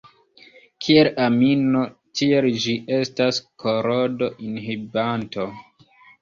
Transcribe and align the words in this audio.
Kiel 0.85 1.09
amino, 1.25 1.83
tiel 2.21 2.47
ĝi 2.63 2.73
estas 2.97 3.41
korodo-inhibanto. 3.65 5.47